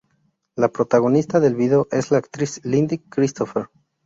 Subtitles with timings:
[0.55, 3.69] La protagonista del vídeo es la actriz Lindy Cristopher.